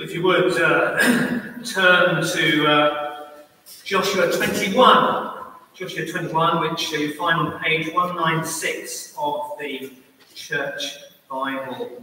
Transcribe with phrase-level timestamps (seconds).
[0.00, 0.96] If you would uh,
[1.64, 3.30] turn to uh,
[3.82, 5.34] Joshua 21,
[5.74, 9.92] Joshua 21, which you find on page 196 of the
[10.36, 10.98] Church
[11.28, 12.00] Bible.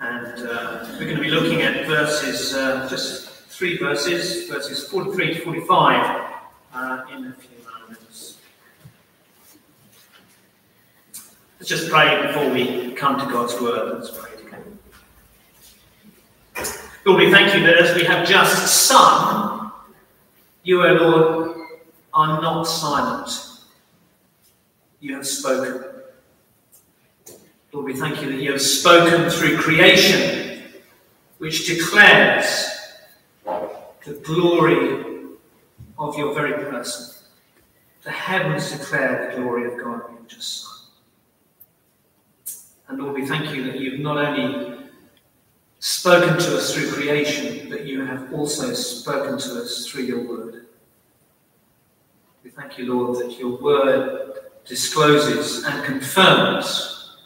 [0.00, 5.34] And uh, we're going to be looking at verses, uh, just three verses, verses 43
[5.34, 6.32] to 45,
[6.74, 7.61] uh, in a few
[11.62, 13.94] Let's just pray before we come to God's word.
[13.94, 14.64] Let's pray together.
[17.06, 19.70] Lord, we thank you that as we have just sung,
[20.64, 21.56] you, O Lord,
[22.12, 23.30] are not silent.
[24.98, 25.84] You have spoken.
[27.72, 30.64] Lord, we thank you that you have spoken through creation,
[31.38, 32.66] which declares
[33.44, 35.36] the glory
[35.96, 37.22] of your very person.
[38.02, 40.71] The heavens declare the glory of God in just.
[42.88, 44.88] And Lord, we thank you that you've not only
[45.78, 50.66] spoken to us through creation, but you have also spoken to us through your word.
[52.44, 54.32] We thank you, Lord, that your word
[54.64, 57.16] discloses and confirms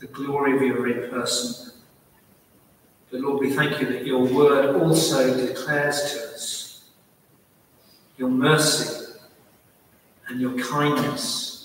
[0.00, 1.72] the glory of your very person.
[3.10, 6.84] But Lord, we thank you that your word also declares to us
[8.16, 9.14] your mercy
[10.28, 11.55] and your kindness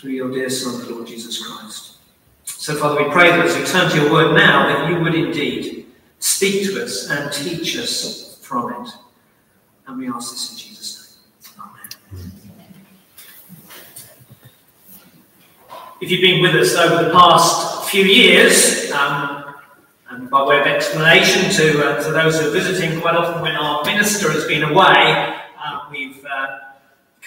[0.00, 1.96] through your dear Son, the Lord Jesus Christ.
[2.44, 5.14] So, Father, we pray that as we turn to your word now, that you would
[5.14, 5.86] indeed
[6.20, 8.90] speak to us and teach us from it.
[9.86, 11.18] And we ask this in Jesus'
[11.58, 11.66] name.
[12.12, 12.30] Amen.
[16.00, 19.54] If you've been with us over the past few years, um,
[20.08, 23.52] and by way of explanation to, uh, to those who are visiting, quite often when
[23.52, 26.69] our minister has been away, uh, we've uh,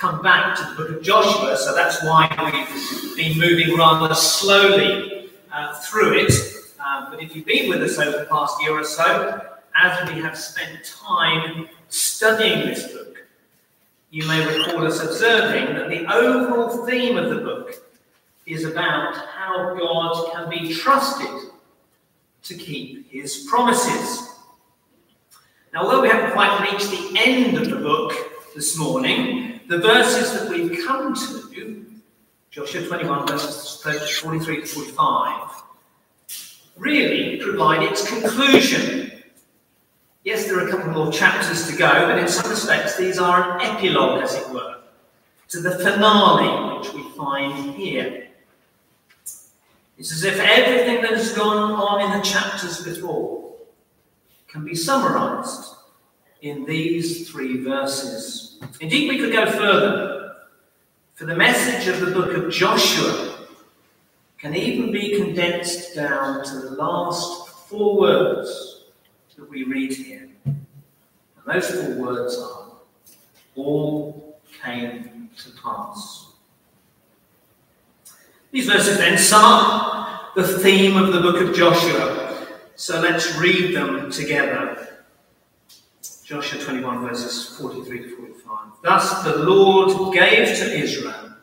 [0.03, 5.29] come back to the book of Joshua, so that's why we've been moving rather slowly
[5.49, 6.33] uh, through it.
[6.77, 9.41] Uh, but if you've been with us over the past year or so,
[9.81, 13.25] as we have spent time studying this book,
[14.11, 17.73] you may recall us observing that the overall theme of the book
[18.45, 21.49] is about how God can be trusted
[22.43, 24.35] to keep his promises.
[25.73, 28.13] Now, although we haven't quite reached the end of the book
[28.53, 31.85] this morning, the verses that we've come to,
[32.51, 35.63] Joshua 21, verses 43 to 45,
[36.77, 39.23] really provide its conclusion.
[40.23, 43.59] Yes, there are a couple more chapters to go, but in some respects, these are
[43.59, 44.79] an epilogue, as it were,
[45.49, 48.27] to the finale which we find here.
[49.97, 53.53] It's as if everything that has gone on in the chapters before
[54.47, 55.75] can be summarized
[56.41, 58.52] in these three verses.
[58.79, 60.35] Indeed, we could go further.
[61.15, 63.47] For the message of the book of Joshua
[64.37, 68.85] can even be condensed down to the last four words
[69.37, 70.27] that we read here.
[70.45, 70.65] And
[71.45, 72.71] those four words are
[73.55, 76.33] all came to pass.
[78.51, 82.47] These verses then sum up the theme of the book of Joshua.
[82.75, 84.92] So let's read them together.
[86.23, 88.57] Joshua 21, verses 43 to 45.
[88.81, 91.35] Thus the Lord gave to Israel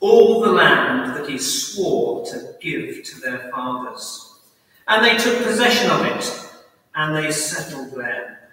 [0.00, 4.40] all the land that he swore to give to their fathers.
[4.86, 6.50] And they took possession of it,
[6.94, 8.48] and they settled there.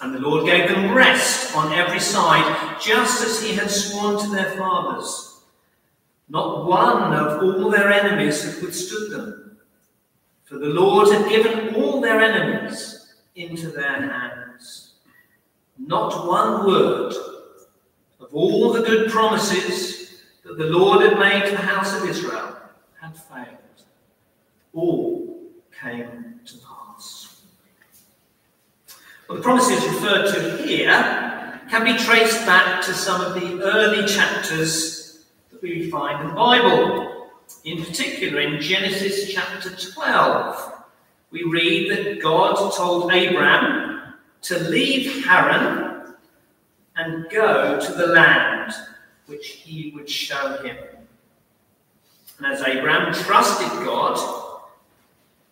[0.00, 4.30] And the Lord gave them rest on every side, just as he had sworn to
[4.30, 5.40] their fathers.
[6.28, 9.58] Not one of all their enemies had withstood them.
[10.44, 12.95] For the Lord had given all their enemies
[13.36, 14.94] into their hands.
[15.78, 17.12] Not one word
[18.20, 22.56] of all the good promises that the Lord had made to the house of Israel
[23.00, 23.58] had failed.
[24.72, 25.44] All
[25.80, 27.42] came to pass.
[29.28, 34.06] Well, the promises referred to here can be traced back to some of the early
[34.06, 37.30] chapters that we find in the Bible.
[37.64, 40.75] In particular, in Genesis chapter 12,
[41.30, 46.14] we read that God told Abraham to leave Haran
[46.96, 48.72] and go to the land
[49.26, 50.76] which he would show him.
[52.38, 54.18] And as Abraham trusted God,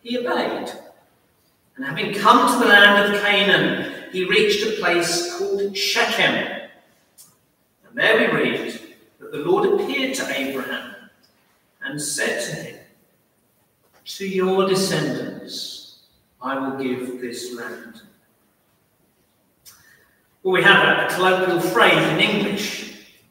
[0.01, 0.71] he obeyed.
[1.75, 6.69] And having come to the land of Canaan, he reached a place called Shechem.
[7.87, 8.81] And there we read
[9.19, 10.95] that the Lord appeared to Abraham
[11.81, 12.84] and said to him,
[14.05, 16.03] To your descendants
[16.39, 18.03] I will give this land.
[20.43, 22.85] Well, we have a, colloquial phrase in English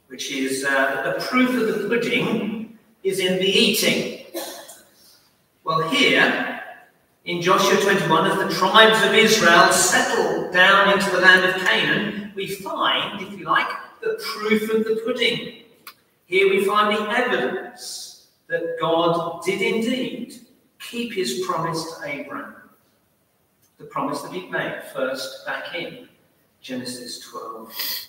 [0.09, 4.27] which is uh, the proof of the pudding is in the eating.
[5.65, 6.61] Well, here
[7.25, 12.33] in Joshua 21, as the tribes of Israel settle down into the land of Canaan,
[12.37, 13.69] we find, if you like,
[14.03, 15.63] the proof of the pudding.
[16.27, 20.45] Here we find the evidence that God did indeed
[20.91, 22.55] keep his promise to Abraham.
[23.79, 26.09] The promise that he'd made first back in
[26.61, 28.09] Genesis 12.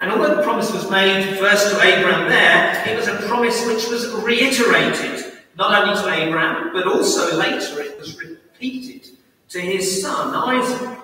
[0.00, 3.88] And although the promise was made first to Abraham there, it was a promise which
[3.88, 5.24] was reiterated
[5.56, 9.08] not only to Abraham, but also later it was repeated
[9.48, 10.98] to his son Isaac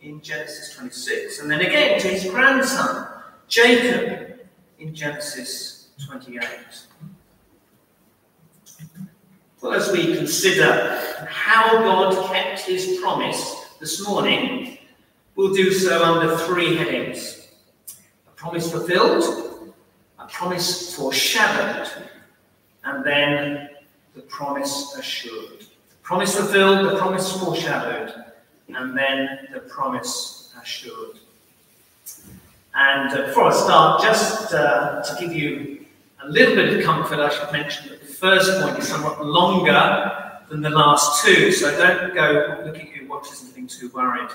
[0.00, 3.08] in Genesis 26, and then again to his grandson
[3.48, 4.40] Jacob
[4.78, 6.40] in Genesis 28.
[9.62, 10.98] Well, as we consider
[11.28, 14.78] how God kept his promise this morning,
[15.36, 17.48] we'll do so under three headings
[18.26, 19.74] a promise fulfilled,
[20.18, 21.90] a promise foreshadowed,
[22.84, 23.68] and then
[24.14, 25.60] the promise assured.
[25.60, 28.14] The promise fulfilled, the promise foreshadowed,
[28.68, 31.18] and then the promise assured.
[32.74, 35.84] And uh, before I start, just uh, to give you
[36.22, 40.60] a little bit of comfort, I should mention that first point is somewhat longer than
[40.60, 44.28] the last two, so don't go looking at your watches and being too worried.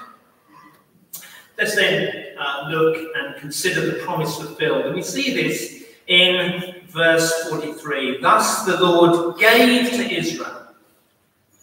[1.58, 4.88] Let's then uh, look and consider the promise fulfilled.
[4.88, 8.22] And we see this in verse 43.
[8.22, 10.74] Thus the Lord gave to Israel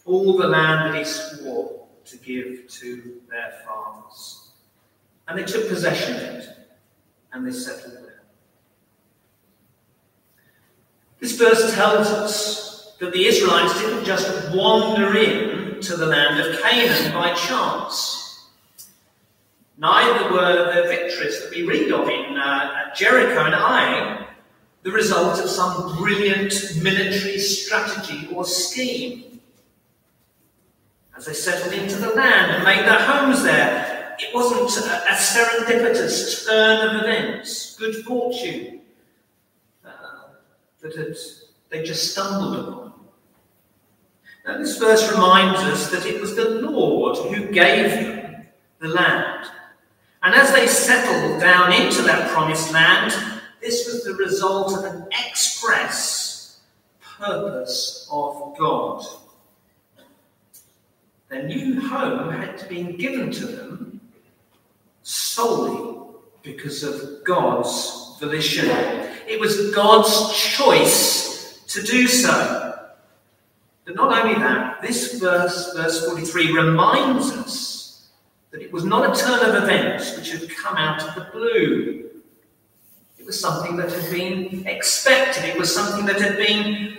[0.05, 4.51] all the land that he swore to give to their fathers.
[5.27, 6.49] And they took possession of it
[7.33, 8.12] and they settled there.
[11.23, 16.61] This verse tells us that the Israelites didn't just wander in to the land of
[16.61, 18.49] Canaan by chance.
[19.77, 24.27] Neither were the victories that we read of in uh, Jericho and Ai
[24.81, 26.53] the result of some brilliant
[26.83, 29.39] military strategy or scheme.
[31.15, 35.15] As they settled into the land and made their homes there, it wasn't a, a
[35.15, 38.72] serendipitous turn of events, good fortune,
[40.83, 41.17] that had,
[41.69, 42.93] they just stumbled upon.
[44.45, 48.45] Now, this verse reminds us that it was the Lord who gave them
[48.79, 49.47] the land.
[50.21, 53.13] And as they settled down into that promised land,
[53.61, 56.59] this was the result of an express
[57.17, 59.05] purpose of God.
[61.29, 64.01] Their new home had been given to them
[65.03, 66.09] solely
[66.41, 68.69] because of God's volition.
[69.27, 72.79] It was God's choice to do so.
[73.85, 78.09] But not only that, this verse, verse 43, reminds us
[78.51, 82.09] that it was not a turn of events which had come out of the blue.
[83.17, 86.97] It was something that had been expected, it was something that had been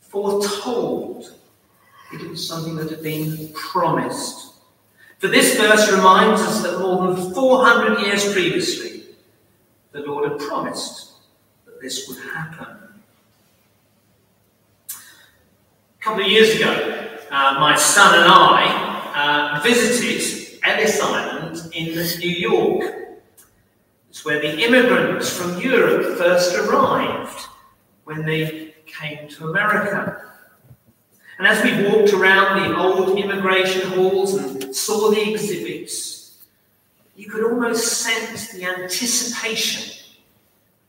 [0.00, 1.34] foretold,
[2.12, 4.54] it was something that had been promised.
[5.18, 9.04] For this verse reminds us that more than 400 years previously,
[9.92, 11.07] the Lord had promised
[11.80, 12.66] this would happen.
[14.90, 21.94] A couple of years ago, uh, my son and I uh, visited Ellis Island in
[21.94, 22.94] New York.
[24.08, 27.46] It's where the immigrants from Europe first arrived
[28.04, 30.24] when they came to America.
[31.38, 36.38] And as we walked around the old immigration halls and saw the exhibits,
[37.14, 39.98] you could almost sense the anticipation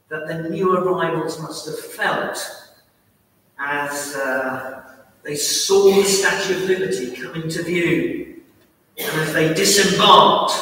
[0.09, 2.37] that the new arrivals must have felt
[3.59, 4.81] as uh,
[5.23, 8.41] they saw the Statue of Liberty come into view
[8.97, 10.53] and as they disembarked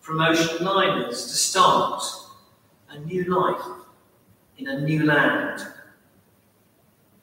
[0.00, 2.02] from ocean liners to start
[2.90, 3.64] a new life
[4.58, 5.66] in a new land.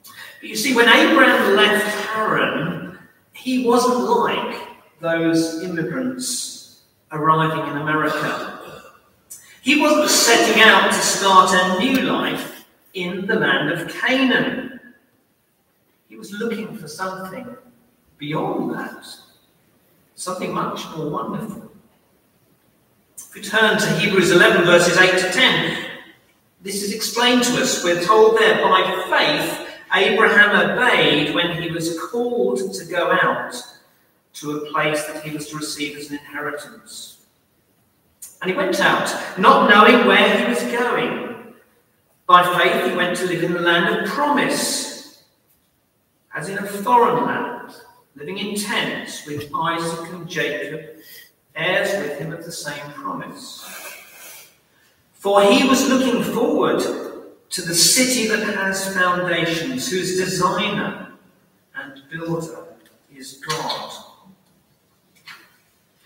[0.03, 2.97] But you see, when Abraham left Haran,
[3.33, 4.61] he wasn't like
[4.99, 6.81] those immigrants
[7.11, 8.50] arriving in America.
[9.61, 14.79] He wasn't setting out to start a new life in the land of Canaan.
[16.09, 17.55] He was looking for something
[18.17, 19.05] beyond that
[20.21, 21.71] something much more wonderful.
[23.17, 25.85] If we turn to Hebrews 11, verses 8 to 10,
[26.61, 27.83] this is explained to us.
[27.83, 33.55] We're told there, by faith, Abraham obeyed when he was called to go out
[34.33, 37.20] to a place that he was to receive as an inheritance.
[38.41, 41.53] And he went out, not knowing where he was going.
[42.25, 45.23] By faith, he went to live in the land of promise,
[46.33, 47.75] as in a foreign land
[48.15, 50.97] living in tents with Isaac and Jacob,
[51.55, 53.65] heirs with him of the same promise.
[55.13, 56.81] For he was looking forward
[57.49, 61.11] to the city that has foundations, whose designer
[61.75, 62.65] and builder
[63.13, 64.00] is God.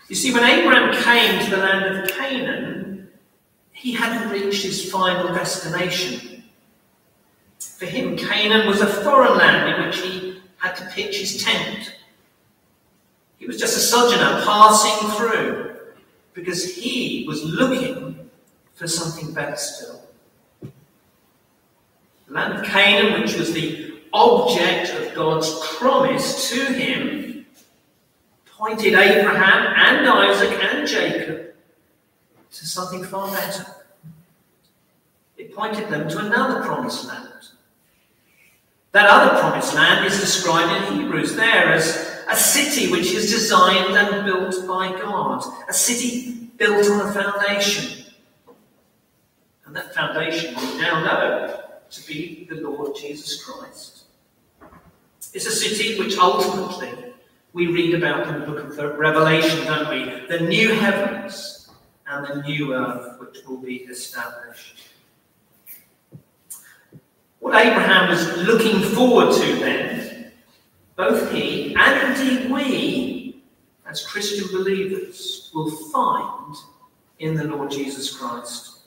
[0.08, 3.08] You see, when Abraham came to the land of Canaan,
[3.72, 6.44] he hadn't reached his final destination.
[7.58, 11.96] For him, Canaan was a foreign land in which he had to pitch his tent.
[13.38, 15.76] He was just a sojourner passing through
[16.34, 18.30] because he was looking
[18.74, 20.02] for something better still.
[20.62, 27.25] The land of Canaan, which was the object of God's promise to him,
[28.56, 31.54] pointed Abraham and Isaac and Jacob
[32.50, 33.66] to something far better.
[35.36, 37.28] It pointed them to another promised land.
[38.92, 43.94] That other promised land is described in Hebrews there as a city which is designed
[43.94, 48.06] and built by God, a city built on a foundation.
[49.66, 51.60] And that foundation we now know
[51.90, 54.04] to be the Lord Jesus Christ.
[55.34, 57.05] It's a city which ultimately
[57.56, 60.26] we read about in the book of Revelation, don't we?
[60.26, 61.70] The new heavens
[62.06, 64.88] and the new earth which will be established.
[67.38, 70.32] What Abraham was looking forward to then,
[70.96, 73.42] both he and indeed we,
[73.86, 76.56] as Christian believers, will find
[77.20, 78.80] in the Lord Jesus Christ.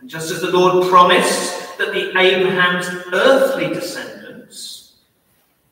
[0.00, 4.17] And just as the Lord promised that the Abraham's earthly descendants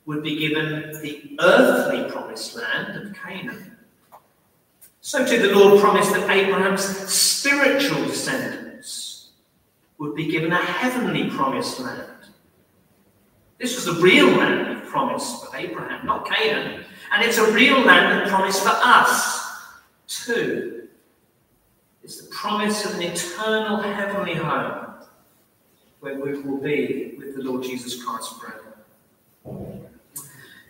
[0.07, 3.77] would be given the earthly promised land of Canaan,
[5.01, 9.31] so too the Lord promised that Abraham's spiritual descendants
[9.99, 12.11] would be given a heavenly promised land.
[13.59, 16.85] This was the real land of promise for Abraham, not Canaan.
[17.13, 19.49] And it's a real land of promise for us,
[20.07, 20.89] too.
[22.03, 24.95] It's the promise of an eternal heavenly home
[26.01, 29.75] where we will be with the Lord Jesus Christ forever.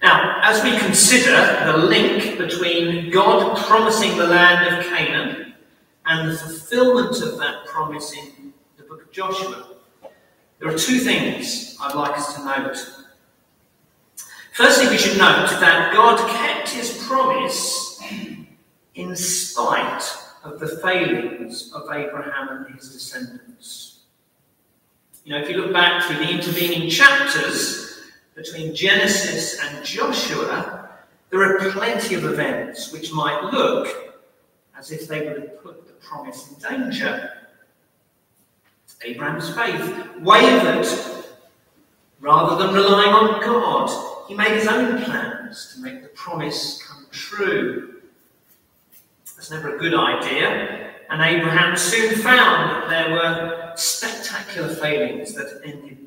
[0.06, 1.32] Now, as we consider
[1.66, 5.54] the link between God promising the land of Canaan
[6.04, 9.66] and the fulfillment of that promise in the book of Joshua,
[10.60, 12.76] there are two things I'd like us to note.
[14.52, 18.00] Firstly, we should note that God kept his promise
[18.94, 20.04] in spite
[20.44, 24.02] of the failings of Abraham and his descendants.
[25.24, 27.85] You know, if you look back through the intervening chapters
[28.36, 30.90] between Genesis and Joshua,
[31.30, 34.14] there are plenty of events which might look
[34.78, 37.32] as if they would have put the promise in danger.
[39.04, 40.86] Abraham's faith wavered
[42.20, 44.28] rather than relying on God.
[44.28, 48.02] He made his own plans to make the promise come true.
[49.34, 50.92] That's never a good idea.
[51.08, 56.05] And Abraham soon found that there were spectacular failings that ended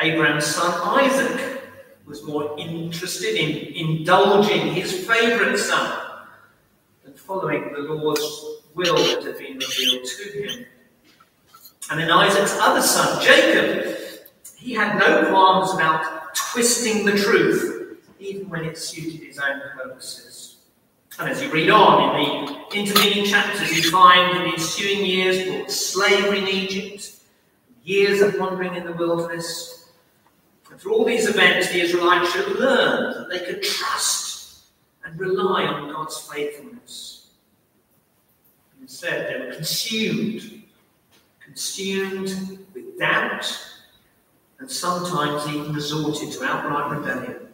[0.00, 0.72] Abraham's son
[1.04, 1.62] Isaac
[2.06, 6.00] was more interested in indulging his favourite son
[7.04, 10.66] than following the Lord's will that had been revealed to him.
[11.90, 13.96] And then Isaac's other son, Jacob,
[14.56, 20.56] he had no qualms about twisting the truth even when it suited his own purposes.
[21.18, 25.48] And as you read on in the intervening chapters, you find in the ensuing years
[25.48, 27.10] brought slavery in Egypt,
[27.82, 29.77] years of wandering in the wilderness.
[30.78, 34.66] Through all these events, the Israelites should learn that they could trust
[35.04, 37.30] and rely on God's faithfulness.
[38.80, 40.62] Instead, they were consumed,
[41.40, 43.46] consumed with doubt,
[44.60, 47.48] and sometimes even resorted to outright rebellion.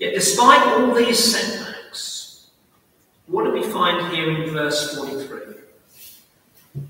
[0.00, 2.50] Yet, despite all these setbacks,
[3.26, 5.38] what do we find here in verse 43?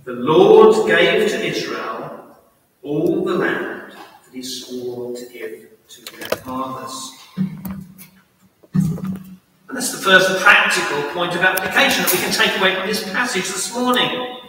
[0.05, 2.37] The Lord gave to Israel
[2.83, 3.78] all the land
[4.33, 7.13] he swore to give to their fathers.
[9.69, 13.03] And that's the first practical point of application that we can take away from this
[13.13, 14.41] passage this morning.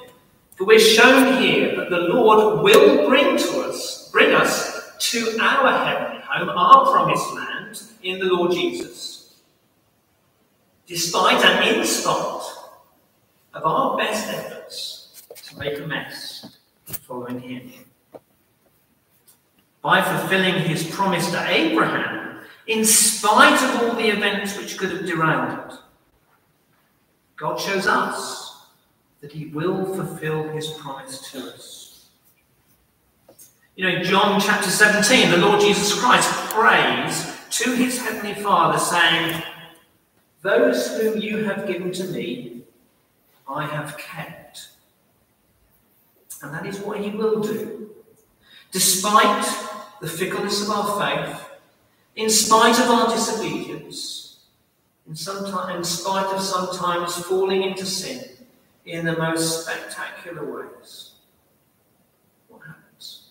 [0.55, 5.85] For we're shown here that the Lord will bring to us, bring us to our
[5.85, 9.41] heavenly home, our promised land in the Lord Jesus,
[10.87, 12.41] despite and in spite
[13.53, 17.88] of our best efforts to make a mess following him.
[19.81, 25.05] By fulfilling his promise to Abraham, in spite of all the events which could have
[25.05, 25.77] derailed it,
[27.37, 28.67] God shows us
[29.21, 32.09] that he will fulfill his promise to us.
[33.75, 39.41] You know, John chapter 17, the Lord Jesus Christ prays to his heavenly Father, saying,
[40.41, 42.63] Those whom you have given to me,
[43.47, 44.69] I have kept.
[46.41, 47.89] And that is what he will do.
[48.71, 49.68] Despite
[50.01, 51.45] the fickleness of our faith,
[52.15, 54.39] in spite of our disobedience,
[55.07, 58.23] in, in spite of sometimes falling into sin
[58.85, 61.11] in the most spectacular ways,
[62.47, 63.29] what happens?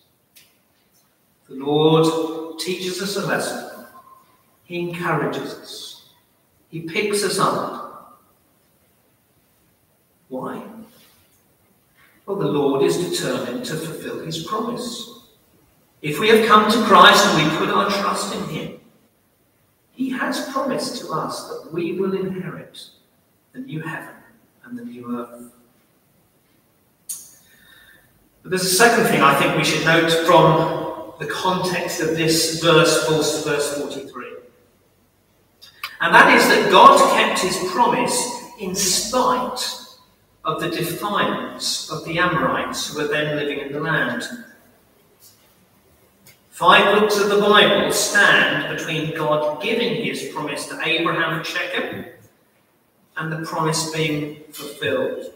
[1.49, 3.87] The Lord teaches us a lesson.
[4.65, 6.09] He encourages us.
[6.69, 8.21] He picks us up.
[10.29, 10.63] Why?
[12.27, 15.18] Well, the Lord is determined to fulfill his promise.
[16.01, 18.81] If we have come to Christ and we put our trust in Him,
[19.93, 22.87] He has promised to us that we will inherit
[23.53, 24.15] the new heaven
[24.65, 25.51] and the new earth.
[28.43, 32.63] But there's a second thing I think we should note from the context of this
[32.63, 33.07] verse,
[33.45, 34.27] verse 43.
[36.01, 38.17] And that is that God kept his promise
[38.61, 39.61] in spite
[40.45, 44.23] of the defiance of the Amorites who were then living in the land.
[46.59, 52.07] Five books of the Bible stand between God giving his promise to Abraham at Shechem
[53.17, 55.33] and the promise being fulfilled.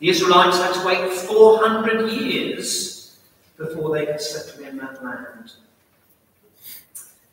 [0.00, 3.16] The Israelites had to wait 400 years
[3.56, 5.52] before they could settle in that land.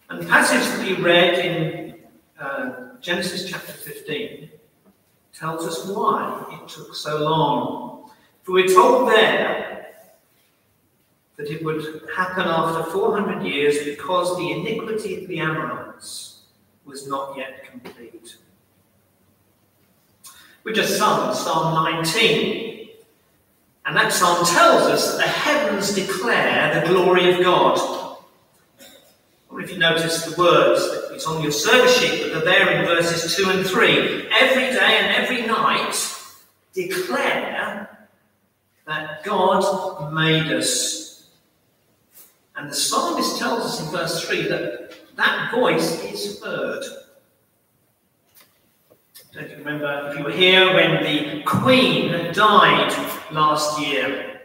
[0.10, 1.96] And the passage that we read in
[2.40, 4.50] uh, Genesis chapter 15
[5.38, 8.10] tells us why it took so long.
[8.44, 9.85] For we're told there
[11.38, 16.44] that it would happen after 400 years because the iniquity of the Amorites
[16.86, 18.38] was not yet complete.
[20.64, 22.90] We just sung Psalm 19,
[23.86, 28.18] and that psalm tells us that the heavens declare the glory of God.
[29.50, 32.86] Wonder if you notice the words, it's on your service sheet, but they're there in
[32.86, 34.28] verses 2 and 3.
[34.32, 35.96] Every day and every night
[36.74, 38.08] declare
[38.88, 41.05] that God made us
[42.58, 46.84] and the psalmist tells us in verse 3 that that voice is heard.
[49.34, 52.92] Don't you remember if you were here when the Queen died
[53.32, 54.42] last year?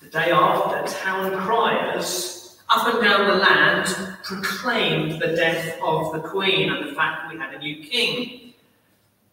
[0.00, 6.20] The day after, town criers up and down the land proclaimed the death of the
[6.20, 8.54] Queen and the fact that we had a new king.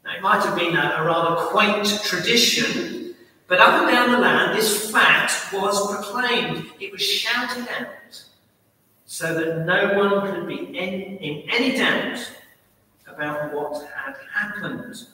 [0.06, 3.09] Now, it might have been a, a rather quaint tradition
[3.50, 6.68] but up and down the land, this fact was proclaimed.
[6.80, 8.24] It was shouted out
[9.06, 12.20] so that no one could be in, in any doubt
[13.08, 15.08] about what had happened.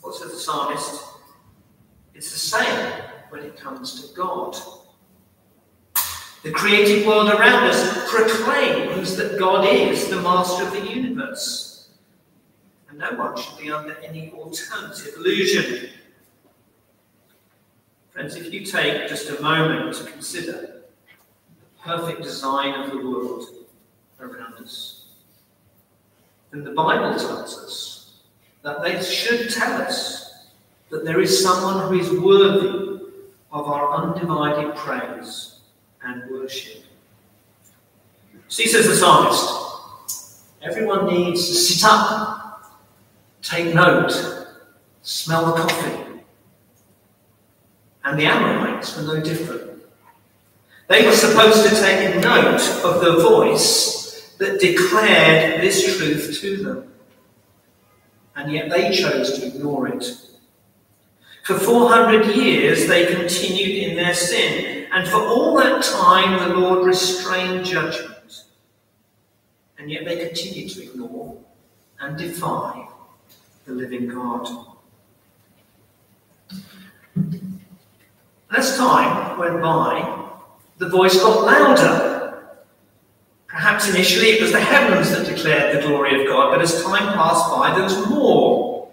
[0.00, 1.02] What says the psalmist?
[2.14, 4.56] It's the same when it comes to God.
[6.44, 11.88] The created world around us proclaims that God is the master of the universe.
[12.88, 15.90] And no one should be under any alternative illusion.
[18.10, 20.82] Friends, if you take just a moment to consider
[21.60, 23.44] the perfect design of the world
[24.20, 25.06] around us,
[26.50, 28.20] then the Bible tells us
[28.62, 30.46] that they should tell us
[30.90, 33.02] that there is someone who is worthy
[33.52, 35.60] of our undivided praise
[36.02, 36.82] and worship.
[38.48, 42.78] See, says the psalmist, everyone needs to sit up,
[43.42, 44.46] take note,
[45.02, 46.07] smell the coffee,
[48.08, 49.82] and the Amorites were no different.
[50.88, 56.92] They were supposed to take note of the voice that declared this truth to them.
[58.34, 60.04] And yet they chose to ignore it.
[61.44, 66.86] For 400 years they continued in their sin, and for all that time the Lord
[66.86, 68.44] restrained judgment.
[69.78, 71.36] And yet they continued to ignore
[72.00, 72.88] and defy
[73.66, 74.77] the living God.
[78.50, 80.26] As time went by,
[80.78, 82.44] the voice got louder.
[83.46, 87.14] Perhaps initially it was the heavens that declared the glory of God, but as time
[87.14, 88.88] passed by, there was more.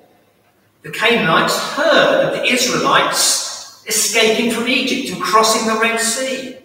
[0.82, 6.58] The Canaanites heard of the Israelites escaping from Egypt and crossing the Red Sea.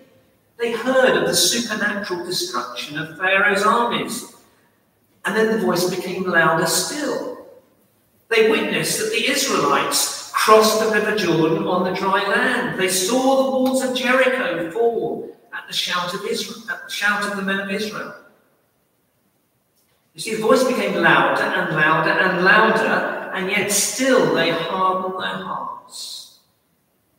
[0.59, 4.35] They heard of the supernatural destruction of Pharaoh's armies.
[5.25, 7.47] And then the voice became louder still.
[8.29, 10.20] They witnessed that the Israelites
[10.51, 12.77] crossed the river Jordan on the dry land.
[12.77, 17.23] They saw the walls of Jericho fall at the shout of Israel, at the shout
[17.31, 18.17] of the men of Israel.
[20.13, 25.23] You see, the voice became louder and louder and louder, and yet still they hardened
[25.23, 26.41] their hearts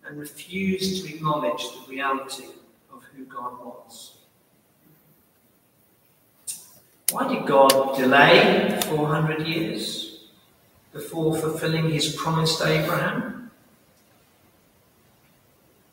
[0.06, 2.48] and refused to acknowledge the reality
[2.92, 4.18] of who God was.
[7.12, 10.11] Why did God delay 400 years
[10.94, 13.52] before fulfilling his promise to Abraham?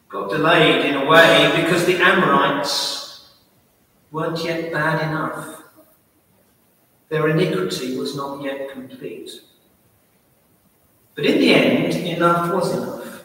[0.09, 3.29] God delayed in a way because the Amorites
[4.11, 5.63] weren't yet bad enough.
[7.11, 9.31] Their iniquity was not yet complete.
[11.15, 13.25] But in the end, enough was enough,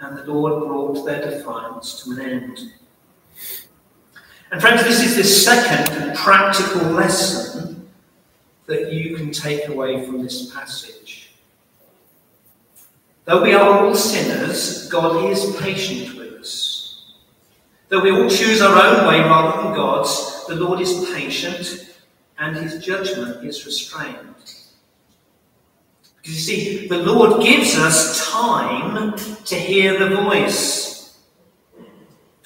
[0.00, 2.72] and the Lord brought their defiance to an end.
[4.50, 7.67] And friends, this is the second practical lesson
[8.68, 11.32] that you can take away from this passage.
[13.24, 17.14] Though we are all sinners, God is patient with us.
[17.88, 21.96] Though we all choose our own way rather than God's, the Lord is patient
[22.38, 24.16] and his judgment is restrained.
[26.22, 30.88] Because you see, the Lord gives us time to hear the voice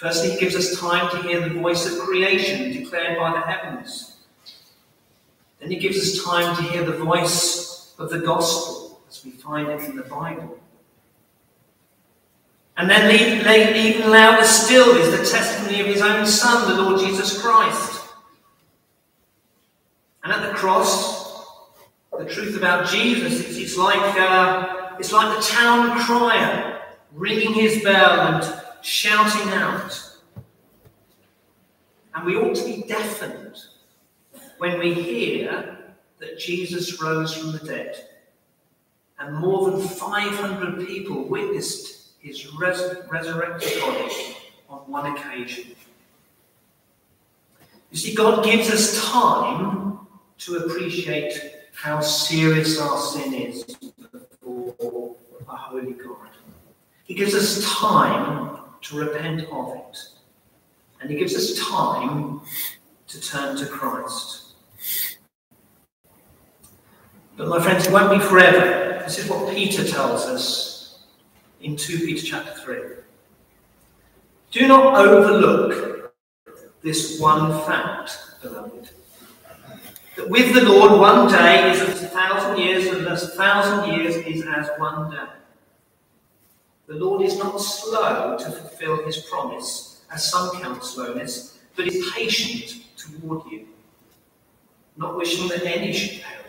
[0.03, 4.12] Firstly, he gives us time to hear the voice of creation declared by the heavens.
[5.63, 9.69] Then he gives us time to hear the voice of the gospel as we find
[9.69, 10.59] it in the Bible.
[12.77, 13.15] And then
[13.77, 18.01] even louder still is the testimony of his own Son, the Lord Jesus Christ.
[20.25, 21.47] And at the cross,
[22.19, 26.81] the truth about Jesus, it's, it's like, uh, it's like the town crier
[27.13, 30.17] ringing his bell and shouting out.
[32.17, 33.59] And we ought to be deafened
[34.63, 35.77] when we hear
[36.21, 37.97] that Jesus rose from the dead.
[39.19, 44.37] And more than 500 people witnessed his res- resurrected body
[44.71, 45.75] on one occasion.
[47.91, 49.99] You see, God gives us time
[50.39, 51.35] to appreciate
[51.75, 53.65] how serious our sin is
[54.45, 55.17] before
[55.49, 56.29] a holy God.
[57.03, 59.99] He gives us time to repent of it.
[61.01, 62.43] And he gives us time
[63.09, 64.42] to turn to Christ.
[67.37, 69.03] But my friends, it won't be forever.
[69.05, 71.01] This is what Peter tells us
[71.61, 72.81] in 2 Peter chapter 3.
[74.51, 76.15] Do not overlook
[76.83, 78.91] this one fact, beloved.
[80.17, 83.95] That with the Lord, one day is as a thousand years, and as a thousand
[83.95, 85.25] years is as one day.
[86.87, 92.11] The Lord is not slow to fulfill his promise, as some count slowness, but is
[92.13, 93.69] patient toward you,
[94.99, 96.42] not wishing that any should perish,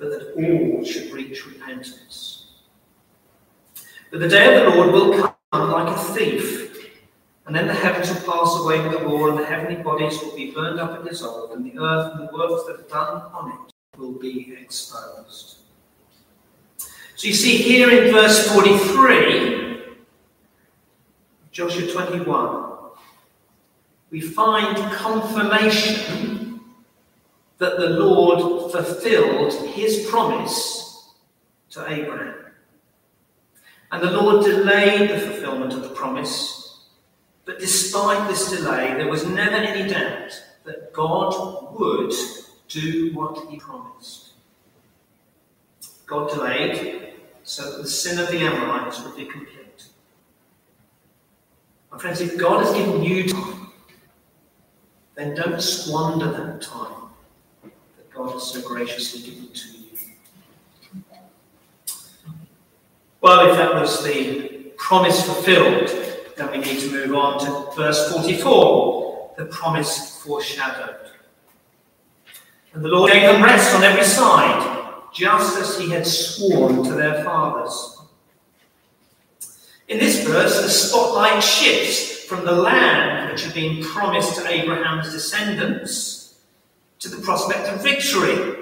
[0.00, 2.46] but that all should reach repentance.
[4.10, 6.90] But the day of the Lord will come like a thief,
[7.46, 10.34] and then the heavens will pass away with a roar, and the heavenly bodies will
[10.34, 13.52] be burned up and dissolved, and the earth and the works that are done on
[13.52, 15.58] it will be exposed.
[17.14, 19.82] So you see here in verse 43,
[21.52, 22.66] Joshua 21,
[24.10, 26.39] we find confirmation
[27.60, 31.10] that the Lord fulfilled his promise
[31.68, 32.34] to Abraham.
[33.92, 36.86] And the Lord delayed the fulfillment of the promise,
[37.44, 42.14] but despite this delay, there was never any doubt that God would
[42.68, 44.30] do what he promised.
[46.06, 49.84] God delayed so that the sin of the Amorites would be complete.
[51.92, 53.72] My friends, if God has given you time,
[55.14, 56.99] then don't squander that time
[58.20, 59.86] God has so graciously given to you.
[63.22, 65.88] Well, if that was the promise fulfilled,
[66.36, 70.96] then we need to move on to verse 44, the promise foreshadowed.
[72.74, 76.92] And the Lord gave them rest on every side just as he had sworn to
[76.92, 78.02] their fathers.
[79.88, 85.10] In this verse, the spotlight shifts from the land which had been promised to Abraham's
[85.10, 86.19] descendants
[87.00, 88.56] to the prospect of victory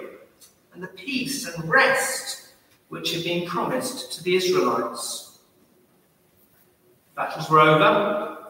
[0.73, 2.53] and the peace and rest
[2.89, 5.41] which had been promised to the Israelites.
[7.17, 8.49] Battles were over,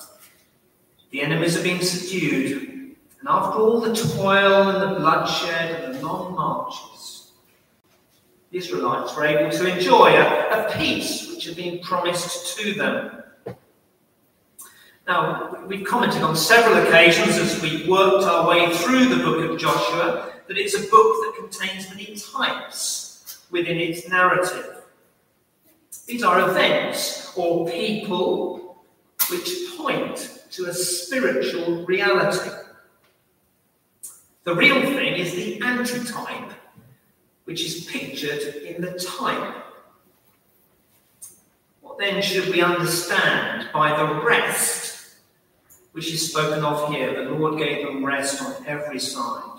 [1.11, 6.07] the enemies had been subdued, and after all the toil and the bloodshed and the
[6.07, 7.33] long marches,
[8.51, 13.23] the Israelites were able to enjoy a, a peace which had been promised to them.
[15.09, 19.59] Now, we've commented on several occasions as we worked our way through the book of
[19.59, 24.83] Joshua that it's a book that contains many types within its narrative.
[26.07, 28.85] These are events or people
[29.31, 32.51] which point to a spiritual reality.
[34.45, 36.53] The real thing is the antitype
[37.45, 39.55] which is pictured in the type.
[41.81, 44.88] What then should we understand by the rest
[45.99, 47.25] which is spoken of here?
[47.25, 49.59] The Lord gave them rest on every side.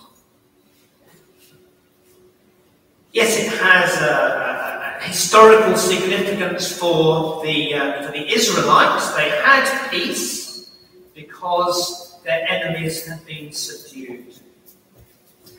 [3.11, 9.13] Yes, it has a, a historical significance for the, uh, for the Israelites.
[9.15, 10.77] They had peace
[11.13, 14.33] because their enemies had been subdued.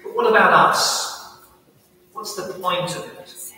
[0.02, 1.40] But what about us?
[2.14, 3.52] What's the point of it?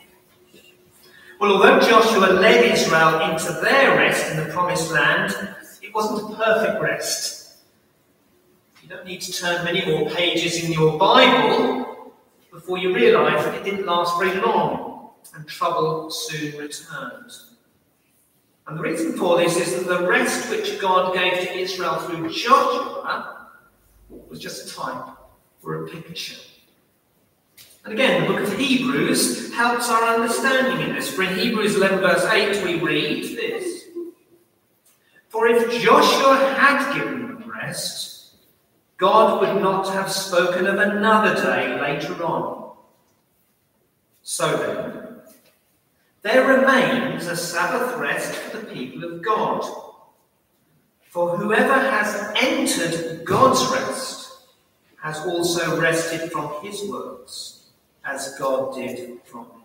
[1.39, 5.55] Well, although Joshua led Israel into their rest in the promised land,
[5.93, 7.59] it wasn't a perfect rest.
[8.83, 12.15] You don't need to turn many more pages in your Bible
[12.51, 17.31] before you realise that it didn't last very long and trouble soon returned.
[18.67, 22.33] And the reason for this is that the rest which God gave to Israel through
[22.33, 23.51] Joshua
[24.09, 25.15] was just a type
[25.63, 26.41] or a picture.
[27.85, 31.15] And again, the book of Hebrews helps our understanding in this.
[31.15, 33.82] For in Hebrews 11, verse 8, we read this
[35.33, 38.35] For if Joshua had given them rest,
[38.99, 42.75] God would not have spoken of another day later on.
[44.23, 45.23] So then,
[46.21, 49.65] there remains a Sabbath rest for the people of God.
[51.09, 54.33] For whoever has entered God's rest
[55.01, 57.71] has also rested from his works
[58.05, 59.62] as God did from his.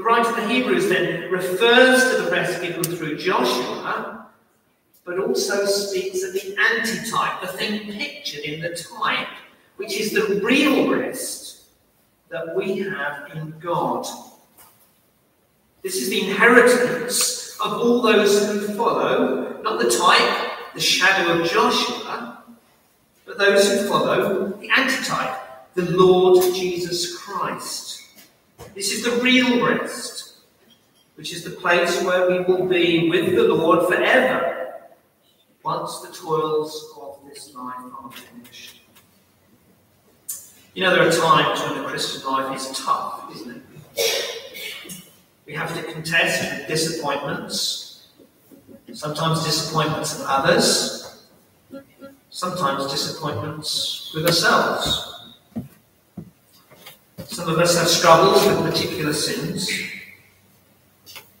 [0.00, 4.28] The writer of the Hebrews then refers to the rest given through Joshua,
[5.04, 9.28] but also speaks of the antitype, the thing pictured in the type,
[9.76, 11.64] which is the real rest
[12.30, 14.06] that we have in God.
[15.82, 21.46] This is the inheritance of all those who follow, not the type, the shadow of
[21.46, 22.42] Joshua,
[23.26, 27.99] but those who follow the antitype, the Lord Jesus Christ.
[28.80, 30.38] This is the real rest,
[31.16, 34.86] which is the place where we will be with the Lord forever
[35.62, 38.80] once the toils of this life are finished.
[40.72, 43.62] You know, there are times when the Christian life is tough, isn't
[43.98, 45.02] it?
[45.44, 48.08] We have to contest with disappointments,
[48.94, 51.26] sometimes disappointments of others,
[52.30, 55.09] sometimes disappointments with ourselves.
[57.26, 59.70] Some of us have struggles with particular sins.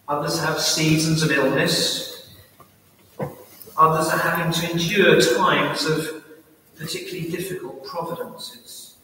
[0.08, 2.30] Others have seasons of illness.
[3.76, 6.24] Others are having to endure times of
[6.76, 8.96] particularly difficult providences.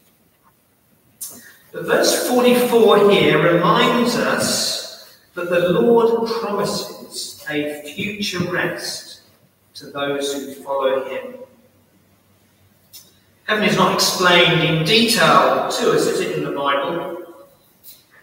[1.73, 9.21] But verse 44 here reminds us that the Lord promises a future rest
[9.75, 11.35] to those who follow him.
[13.47, 17.25] Heaven is not explained in detail to us, is it, in the Bible?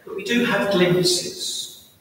[0.06, 1.92] But we do have glimpses,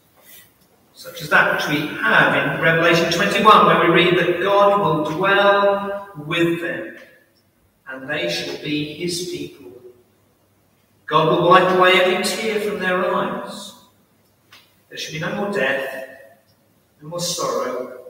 [0.93, 5.15] such as that which we have in Revelation 21, where we read that God will
[5.15, 6.97] dwell with them,
[7.87, 9.71] and they shall be his people.
[11.05, 13.73] God will wipe away every tear from their eyes.
[14.89, 16.07] There shall be no more death,
[17.01, 18.03] no more sorrow,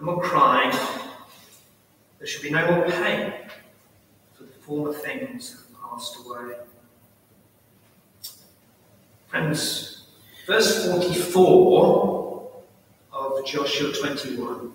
[0.00, 0.76] no more crying.
[2.18, 3.32] There shall be no more pain
[4.66, 6.54] former things have passed away.
[9.28, 10.06] Friends,
[10.46, 12.52] verse 44
[13.12, 14.72] of Joshua 21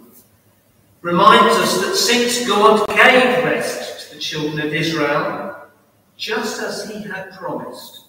[1.01, 5.55] reminds us that since God gave rest to the children of Israel,
[6.17, 8.05] just as he had promised,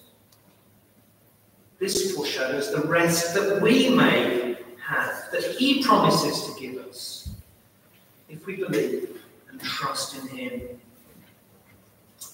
[1.79, 7.29] this foreshadows the rest that we may have, that he promises to give us
[8.29, 10.80] if we believe and trust in him.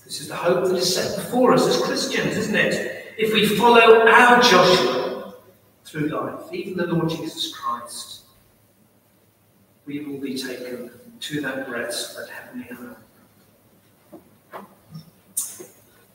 [0.06, 3.14] This is the hope that is set before us as Christians, isn't it?
[3.18, 5.34] If we follow our Joshua
[5.84, 8.22] through life, even the Lord Jesus Christ,
[9.86, 12.96] we will be taken to that rest, that heavenly home.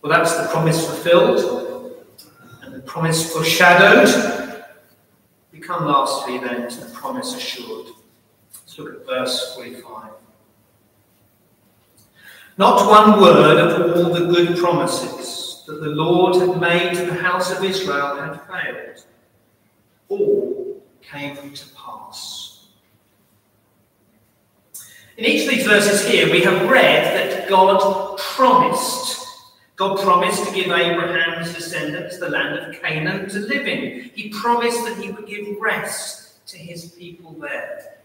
[0.01, 2.05] Well, that's the promise fulfilled
[2.63, 4.65] and the promise foreshadowed.
[5.53, 7.89] We come lastly then to the promise assured.
[8.53, 10.11] Let's look at verse 45.
[12.59, 17.15] Not one word of all the good promises that the Lord had made to the
[17.15, 19.05] house of Israel had failed.
[20.09, 22.67] All came to pass.
[25.17, 29.27] In each of these verses here, we have read that God promised.
[29.77, 34.11] God promised to give Abraham's descendants the land of Canaan to live in.
[34.15, 37.99] He promised that he would give rest to his people there.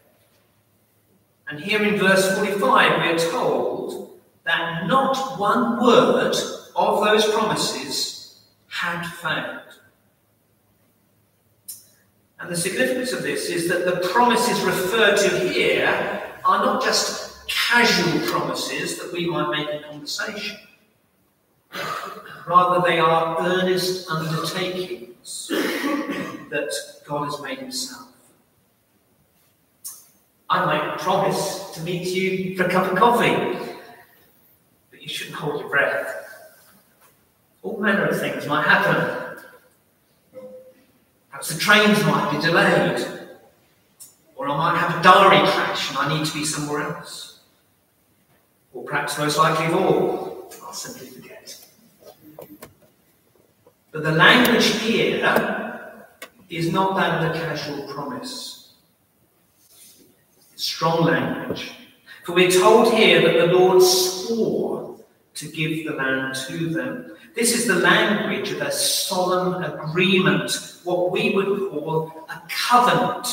[1.50, 4.17] And here in verse 45, we are told
[4.48, 6.34] that not one word
[6.76, 9.62] of those promises had failed.
[12.40, 17.46] And the significance of this is that the promises referred to here are not just
[17.48, 20.58] casual promises that we might make in conversation.
[22.48, 25.48] Rather, they are earnest undertakings
[26.50, 26.72] that
[27.06, 28.08] God has made himself.
[30.50, 33.67] I might promise to meet you for a cup of coffee,
[35.08, 36.14] you shouldn't hold your breath.
[37.64, 39.42] All manner of things might happen.
[41.30, 43.08] Perhaps the trains might be delayed,
[44.36, 47.40] or I might have a diary crash and I need to be somewhere else.
[48.74, 51.66] Or perhaps most likely of all, I'll simply forget.
[53.94, 55.24] But the language here
[56.50, 58.74] is not that of a casual promise.
[60.52, 61.72] It's strong language.
[62.26, 64.87] For we're told here that the Lord swore
[65.38, 67.16] to give the land to them.
[67.36, 73.28] This is the language of a solemn agreement, what we would call a covenant.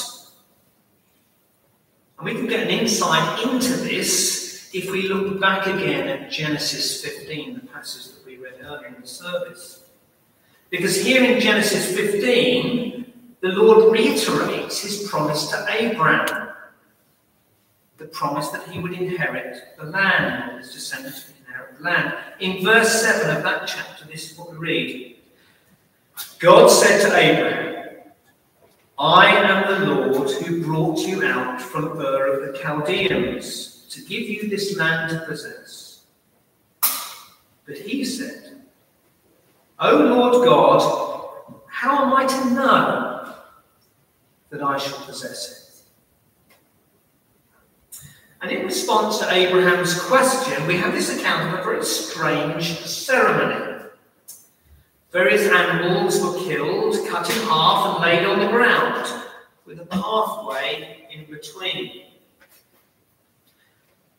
[2.19, 7.03] And we can get an insight into this if we look back again at Genesis
[7.03, 9.85] 15, the passage that we read earlier in the service.
[10.69, 16.49] Because here in Genesis 15, the Lord reiterates his promise to Abraham
[17.97, 21.33] the promise that he would inherit the land, his descendants
[21.81, 22.15] land.
[22.41, 25.17] In verse 7 of that chapter, this is what we read
[26.39, 27.75] God said to Abraham,
[28.99, 34.29] I am the Lord who brought you out from Ur of the Chaldeans to give
[34.29, 36.05] you this land to possess.
[37.67, 38.63] But he said,
[39.81, 43.35] O Lord God, how am I to know
[44.51, 45.64] that I shall possess it?
[48.45, 53.87] And in response to Abraham's question, we have this account of a very strange ceremony.
[55.13, 59.11] Various animals were killed, cut in half, and laid on the ground,
[59.65, 62.03] with a pathway in between.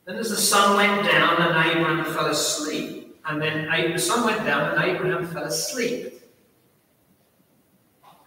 [0.06, 4.44] Then, as the sun went down, and Abraham fell asleep, and then the sun went
[4.44, 6.20] down, and Abraham fell asleep.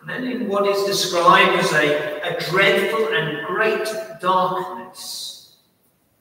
[0.00, 3.88] And then, in what is described as a, a dreadful and great
[4.20, 5.37] darkness,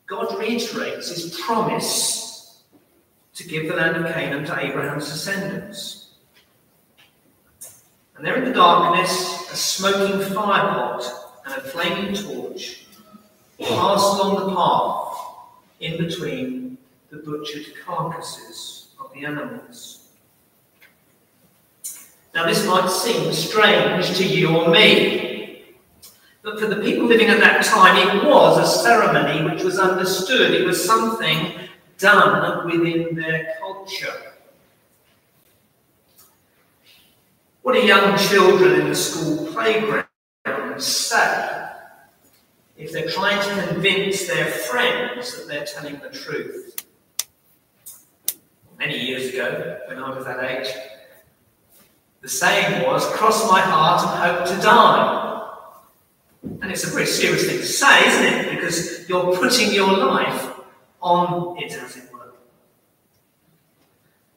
[0.07, 2.63] God reiterates his promise
[3.35, 6.11] to give the land of Canaan to Abraham's descendants.
[8.15, 11.07] And there in the darkness, a smoking firepot
[11.45, 12.87] and a flaming torch
[13.59, 15.17] pass along the path
[15.81, 16.77] in between
[17.09, 20.07] the butchered carcasses of the animals.
[22.33, 25.26] Now, this might seem strange to you or me,
[26.47, 30.53] but for the people living at that time, it was a ceremony which was understood.
[30.53, 31.59] It was something
[31.97, 34.33] done within their culture.
[37.63, 40.07] What do young children in the school playground
[40.77, 41.69] say
[42.77, 46.85] if they're trying to convince their friends that they're telling the truth?
[48.79, 50.73] Many years ago, when I was that age,
[52.21, 55.26] the saying was, cross my heart and hope to die.
[56.43, 58.55] And it's a very serious thing to say, isn't it?
[58.55, 60.53] Because you're putting your life
[61.01, 62.33] on it, as it were.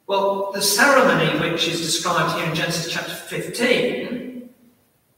[0.06, 4.48] Well, the ceremony which is described here in Genesis chapter 15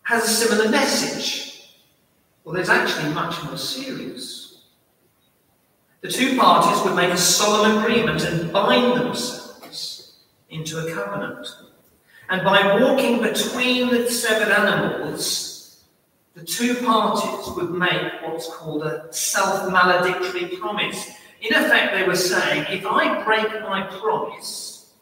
[0.02, 1.72] has a similar message.
[2.44, 4.42] Well, it's actually much more serious.
[6.02, 10.18] The two parties would make a solemn agreement and bind themselves
[10.50, 11.46] into a covenant.
[12.28, 15.51] And by walking between the severed animals,
[16.34, 21.10] the two parties would make what's called a self maledictory promise.
[21.42, 24.92] In effect, they were saying, if I break my promise,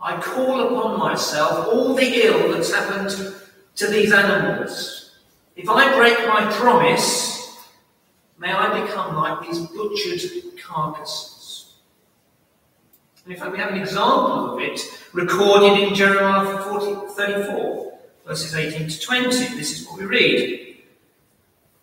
[0.00, 3.34] I call upon myself all the ill that's happened
[3.76, 5.12] to these animals.
[5.54, 7.58] If I break my promise,
[8.38, 10.20] may I become like these butchered
[10.60, 11.74] carcasses.
[13.24, 14.80] And in fact, we have an example of it
[15.12, 17.97] recorded in Jeremiah 40, 34
[18.28, 19.28] verses 18 to 20.
[19.56, 20.76] This is what we read.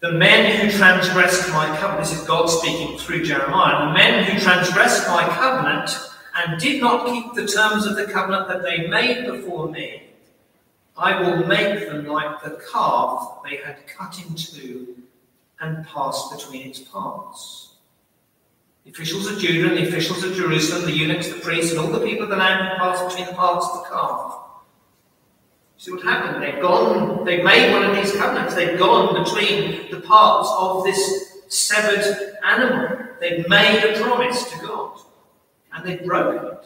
[0.01, 4.39] The men who transgressed my covenant, this is God speaking through Jeremiah, the men who
[4.39, 5.89] transgressed my covenant
[6.35, 10.03] and did not keep the terms of the covenant that they made before me,
[10.95, 14.95] I will make them like the calf they had cut in two
[15.59, 17.77] and passed between its parts.
[18.83, 21.87] The officials of Judah and the officials of Jerusalem, the eunuchs, the priests, and all
[21.87, 24.44] the people of the land who passed between the parts of the calf
[25.85, 26.41] See what happened?
[26.41, 28.55] They've gone, they've made one of these covenants.
[28.55, 33.05] They've gone between the parts of this severed animal.
[33.19, 34.99] They've made a promise to God.
[35.71, 36.65] And they've broken it.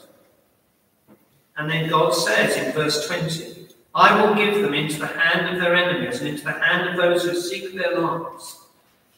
[1.58, 5.62] And then God says in verse 20, I will give them into the hand of
[5.62, 8.68] their enemies and into the hand of those who seek their lives.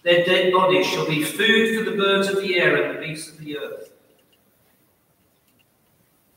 [0.02, 3.30] Their dead bodies shall be food for the birds of the air and the beasts
[3.30, 3.91] of the earth.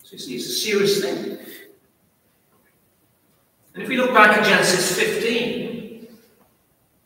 [0.02, 1.38] So it's, it's a serious thing.
[3.74, 6.06] And if we look back at Genesis 15,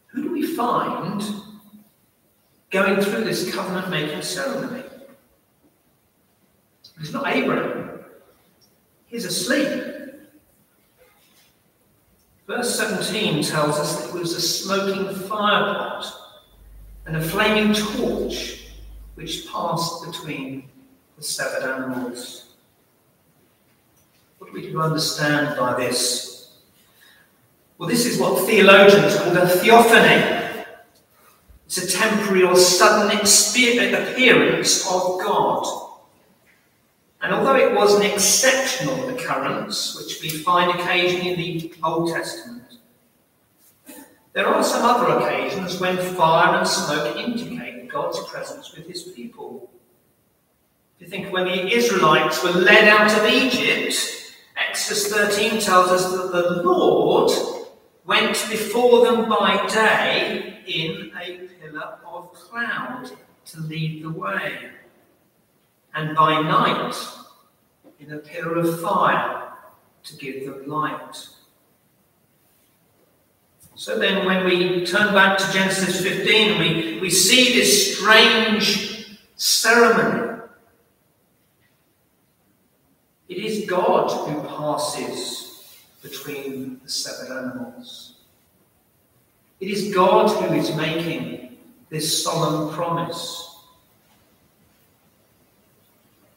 [0.08, 1.22] who do we find
[2.70, 4.82] going through this covenant making ceremony?
[7.00, 8.00] It's not Abraham.
[9.06, 9.84] He's asleep.
[12.46, 16.10] Verse 17 tells us that it was a smoking firepot
[17.06, 18.66] and a flaming torch
[19.14, 20.68] which passed between
[21.16, 22.50] the severed animals.
[24.38, 26.37] What are we to understand by this?
[27.78, 30.64] Well, this is what theologians call a theophany.
[31.66, 35.92] It's a temporary or sudden uh, appearance of God.
[37.22, 42.64] And although it was an exceptional occurrence, which we find occasionally in the Old Testament,
[44.32, 49.70] there are some other occasions when fire and smoke indicate God's presence with his people.
[50.96, 53.94] If you think when the Israelites were led out of Egypt,
[54.56, 57.57] Exodus 13 tells us that the Lord
[58.08, 63.10] went before them by day in a pillar of cloud
[63.44, 64.70] to lead the way
[65.94, 66.96] and by night
[68.00, 69.52] in a pillar of fire
[70.02, 71.28] to give them light.
[73.74, 80.40] So then, when we turn back to Genesis 15, we, we see this strange ceremony.
[83.28, 85.37] It is God who passes
[86.02, 88.14] between the severed animals.
[89.60, 91.58] It is God who is making
[91.90, 93.56] this solemn promise.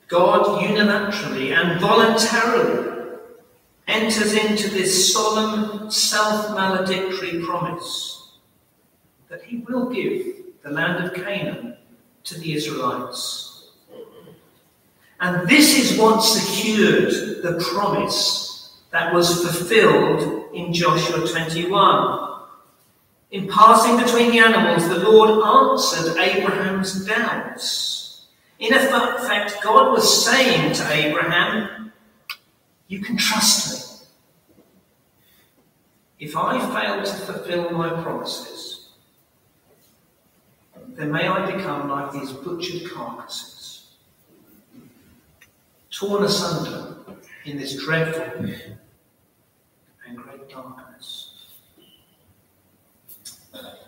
[0.07, 3.17] God unilaterally and voluntarily
[3.87, 8.31] enters into this solemn, self maledictory promise
[9.29, 11.77] that he will give the land of Canaan
[12.25, 13.69] to the Israelites.
[15.21, 17.11] And this is what secured
[17.43, 18.50] the promise
[18.91, 22.31] that was fulfilled in Joshua 21.
[23.31, 25.29] In passing between the animals, the Lord
[25.73, 28.25] answered Abraham's doubts.
[28.59, 31.93] In effect, God was saying to Abraham,
[32.87, 34.07] You can trust me.
[36.19, 38.89] If I fail to fulfill my promises,
[40.89, 43.93] then may I become like these butchered carcasses,
[45.89, 46.97] torn asunder
[47.45, 48.45] in this dreadful
[50.51, 51.31] darkness.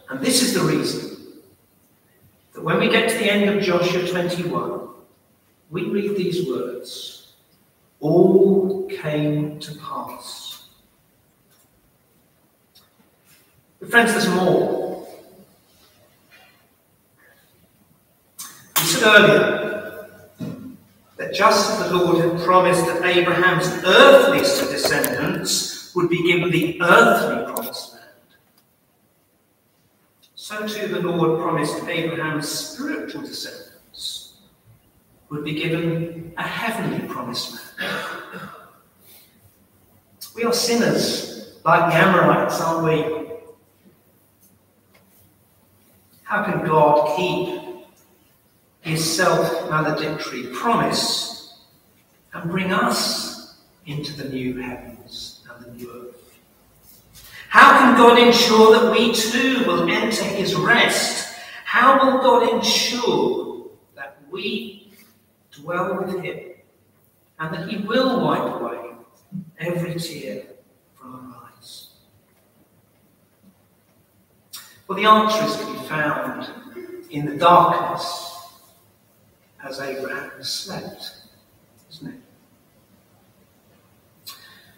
[0.09, 1.17] And this is the reason
[2.53, 4.89] that when we get to the end of Joshua 21,
[5.69, 7.33] we read these words
[7.99, 10.67] All came to pass.
[13.79, 15.07] But friends, there's more.
[18.77, 20.09] We said earlier
[21.17, 26.81] that just as the Lord had promised that Abraham's earthly descendants would be given the
[26.81, 28.03] earthly promised land,
[30.35, 34.33] so too the Lord promised Abraham's spiritual descendants
[35.29, 38.49] would be given a heavenly promised land.
[40.35, 43.23] We are sinners like the Amorites, aren't we?
[46.23, 47.61] How can God keep
[48.81, 51.59] his self maledictory promise
[52.33, 54.92] and bring us into the new heavens
[55.59, 56.13] and?
[57.49, 61.35] How can God ensure that we too will enter his rest?
[61.65, 64.91] How will God ensure that we
[65.51, 66.53] dwell with him
[67.37, 68.95] and that he will wipe away
[69.59, 70.43] every tear
[70.95, 71.89] from our eyes?
[74.87, 76.49] Well, the answer is to be found
[77.11, 78.35] in the darkness
[79.63, 81.17] as Abraham slept,
[81.91, 82.22] isn't it?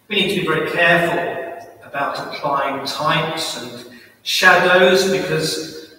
[0.07, 5.95] We need to be very careful about applying types and shadows because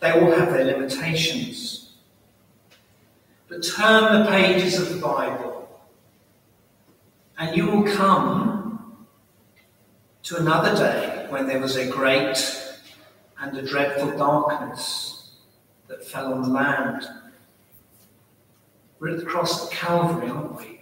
[0.00, 1.94] they all have their limitations.
[3.48, 5.56] But turn the pages of the Bible
[7.38, 9.06] and you will come
[10.24, 12.36] to another day when there was a great
[13.38, 15.30] and a dreadful darkness
[15.88, 17.06] that fell on the land.
[18.98, 20.80] We're at the cross of Calvary, aren't we?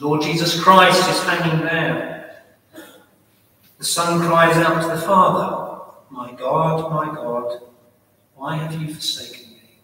[0.00, 2.42] Lord Jesus Christ is hanging there.
[3.78, 7.62] The Son cries out to the Father, My God, my God,
[8.36, 9.80] why have you forsaken me?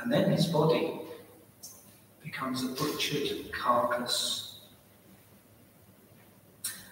[0.00, 0.98] And then his body
[2.22, 4.60] becomes a butchered carcass.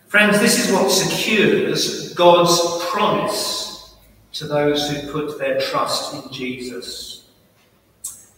[0.08, 3.94] Friends, this is what secures God's promise
[4.34, 7.28] to those who put their trust in Jesus.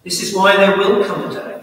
[0.05, 1.53] This is why there will come a day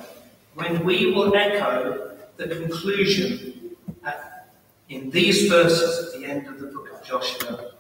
[0.54, 4.50] when we will echo the conclusion at,
[4.90, 7.72] in these verses at the end of the book of Joshua.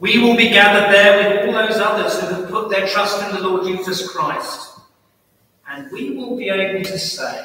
[0.00, 3.36] We will be gathered there with all those others who have put their trust in
[3.36, 4.80] the Lord Jesus Christ.
[5.68, 7.42] And we will be able to say,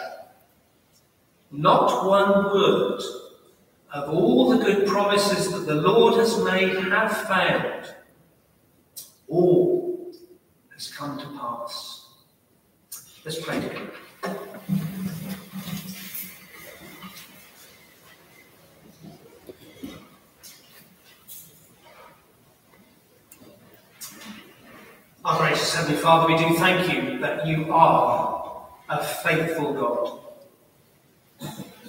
[1.52, 3.02] not one word
[3.94, 7.96] of all the good promises that the Lord has made have failed.
[9.28, 10.12] All
[10.74, 11.99] has come to pass.
[13.30, 13.92] Let's pray together.
[25.24, 30.22] Our gracious Heavenly Father, we do thank you that you are a faithful God.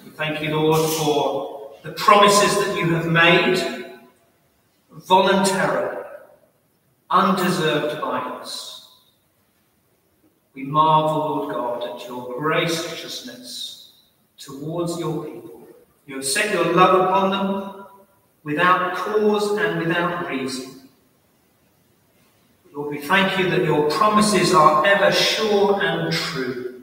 [0.05, 3.97] We thank you, Lord, for the promises that you have made
[4.91, 6.05] voluntarily,
[7.09, 8.70] undeserved by us.
[10.55, 13.93] We marvel, Lord God, at your graciousness
[14.37, 15.69] towards your people.
[16.07, 17.87] You have set your love upon them
[18.43, 20.89] without cause and without reason.
[22.73, 26.83] Lord, we thank you that your promises are ever sure and true.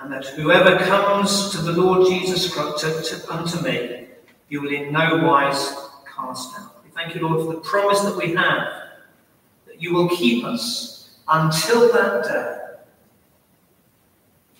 [0.00, 4.08] And that whoever comes to the Lord Jesus Christ, to, to, unto me,
[4.48, 5.74] you will in no wise
[6.14, 6.82] cast out.
[6.84, 8.68] We thank you, Lord, for the promise that we have,
[9.66, 10.97] that you will keep us
[11.28, 12.58] until that day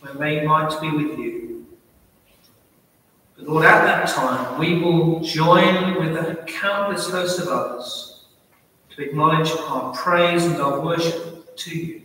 [0.00, 1.66] when we might be with you.
[3.36, 8.24] But Lord, at that time, we will join with a countless host of others
[8.90, 12.02] to acknowledge our praise and our worship to you.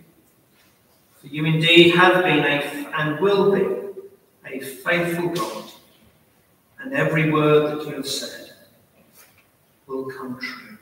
[1.20, 4.02] For you indeed have been a, and will be
[4.46, 5.72] a faithful God,
[6.80, 8.52] and every word that you have said
[9.88, 10.73] will come true.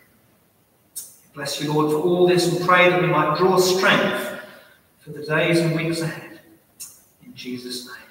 [1.33, 4.41] Bless you, Lord, for all this and pray that we might draw strength
[4.99, 6.41] for the days and weeks ahead.
[7.25, 8.10] In Jesus' name.